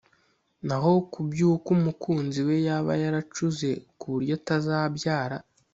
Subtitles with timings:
[0.67, 3.69] naho ku by’uko umukunzi we yaba yaracuze
[3.99, 5.37] kuburyo atazabyara